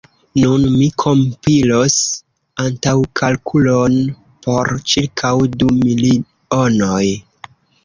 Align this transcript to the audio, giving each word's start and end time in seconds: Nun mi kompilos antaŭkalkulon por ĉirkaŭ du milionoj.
Nun 0.43 0.63
mi 0.75 0.85
kompilos 1.01 1.97
antaŭkalkulon 2.63 3.99
por 4.49 4.73
ĉirkaŭ 4.95 5.33
du 5.61 5.71
milionoj. 5.85 7.07